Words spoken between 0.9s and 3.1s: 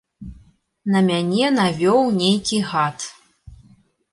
На мяне навёў нейкі гад.